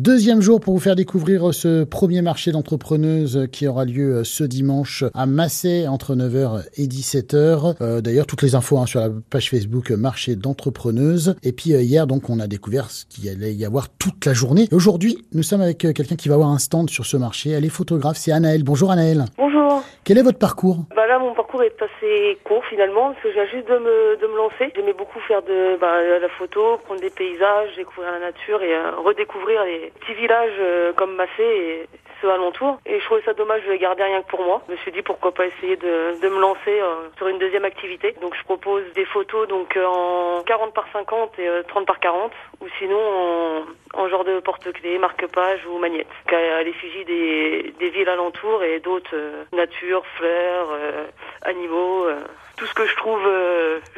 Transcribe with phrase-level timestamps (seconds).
[0.00, 5.02] Deuxième jour pour vous faire découvrir ce premier marché d'entrepreneuses qui aura lieu ce dimanche
[5.12, 7.74] à Massé entre 9h et 17h.
[7.82, 11.34] Euh, D'ailleurs, toutes les infos hein, sur la page Facebook Marché d'entrepreneuses.
[11.42, 14.34] Et puis euh, hier, donc, on a découvert ce qu'il allait y avoir toute la
[14.34, 14.68] journée.
[14.70, 17.50] Aujourd'hui, nous sommes avec euh, quelqu'un qui va avoir un stand sur ce marché.
[17.50, 18.62] Elle est photographe, c'est Anaëlle.
[18.62, 19.24] Bonjour Anaëlle.
[19.36, 19.82] Bonjour.
[20.04, 20.78] Quel est votre parcours?
[20.96, 24.26] Bah là, mon parcours est assez court finalement, parce que viens juste de me, de
[24.26, 24.72] me lancer.
[24.74, 28.96] J'aimais beaucoup faire de bah, la photo, prendre des paysages, découvrir la nature et euh,
[29.04, 31.88] redécouvrir les petits villages euh, comme Massé et
[32.20, 32.80] ceux alentours.
[32.86, 34.62] Et je trouvais ça dommage de les garder rien que pour moi.
[34.66, 37.64] Je me suis dit pourquoi pas essayer de, de me lancer euh, sur une deuxième
[37.64, 38.14] activité.
[38.20, 42.00] Donc je propose des photos donc euh, en 40 par 50 et euh, 30 par
[42.00, 43.62] 40, ou sinon en,
[43.94, 49.14] en genre de porte-clés, marque-page ou magnète, à l'effigie des, des villes alentours et d'autres
[49.14, 51.04] euh, nature, fleurs, euh,
[51.42, 52.20] animaux, euh,
[52.56, 53.20] tout ce que je trouve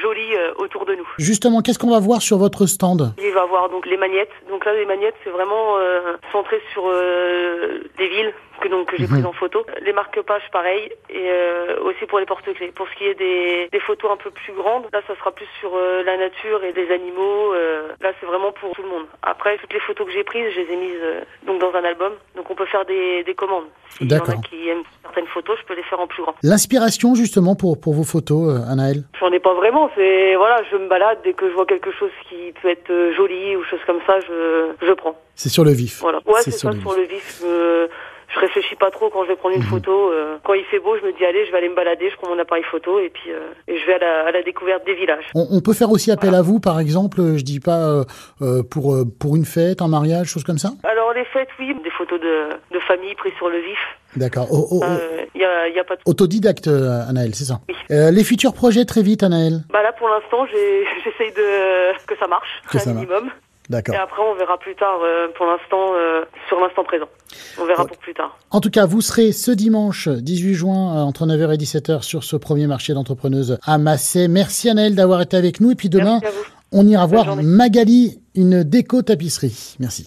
[0.00, 1.06] joli autour de nous.
[1.18, 3.12] Justement, qu'est-ce qu'on va voir sur votre stand?
[3.18, 4.32] Il va avoir donc les magnettes.
[4.48, 5.76] Donc là, les magnettes, c'est vraiment
[6.32, 9.66] centré sur des villes que donc que j'ai prises en photo.
[9.82, 11.30] Les marque-pages, pareil, et
[11.82, 12.72] aussi pour les porte-clés.
[12.74, 15.48] Pour ce qui est des, des photos un peu plus grandes, là, ça sera plus
[15.60, 17.52] sur la nature et des animaux.
[18.00, 19.04] là, c'est vraiment pour tout le monde.
[19.22, 21.84] Après, toutes les photos que j'ai prises, je les ai mises euh, donc dans un
[21.84, 22.12] album.
[22.36, 23.64] Donc on peut faire des, des commandes.
[23.90, 24.40] S'il y en a D'accord.
[24.42, 26.34] qui aiment certaines photos, je peux les faire en plus grand.
[26.42, 30.76] L'inspiration justement pour, pour vos photos, euh, Anaëlle J'en ai pas vraiment, c'est voilà, je
[30.76, 33.80] me balade dès que je vois quelque chose qui peut être euh, joli ou chose
[33.86, 35.16] comme ça, je je prends.
[35.34, 36.00] C'est sur le vif.
[36.00, 36.18] Voilà.
[36.26, 37.40] Ouais, C'est c'est sur ça le sur le vif.
[37.42, 37.88] Je,
[38.36, 40.12] je réfléchis pas trop quand je vais prendre une photo.
[40.12, 42.16] euh, quand il fait beau, je me dis allez, je vais aller me balader, je
[42.16, 44.84] prends mon appareil photo et puis euh, et je vais à la, à la découverte
[44.86, 45.24] des villages.
[45.34, 48.04] On, on peut faire aussi appel à vous, par exemple, euh, je dis pas euh,
[48.42, 50.70] euh, pour pour une fête, un mariage, chose comme ça?
[50.84, 53.78] Alors les fêtes, oui, des photos de de famille prises sur le vif.
[54.16, 54.46] D'accord.
[54.50, 54.96] Oh, oh, oh.
[55.34, 57.60] Il y a y a pas de Autodidacte, Anaëlle, c'est ça?
[57.68, 57.74] Oui.
[57.90, 59.60] Les futurs projets très vite, Anaëlle.
[59.72, 60.46] bah là pour l'instant,
[61.04, 63.06] j'essaye de que ça marche Que un ça marche.
[63.68, 63.94] D'accord.
[63.94, 65.00] Et après, on verra plus tard.
[65.02, 67.06] euh, pour l'instant, euh, sur l'instant présent,
[67.60, 67.88] on verra Ouais.
[67.88, 68.36] pour plus tard.
[68.50, 72.22] En tout cas, vous serez ce dimanche 18 juin euh, entre 9h et 17h sur
[72.24, 74.28] ce premier marché d'entrepreneuses à Massé.
[74.28, 75.72] Merci Anaëlle d'avoir été avec nous.
[75.72, 76.20] Et puis demain,
[76.72, 77.42] on ira Bonne voir journée.
[77.42, 79.76] Magali, une déco tapisserie.
[79.80, 79.94] Merci.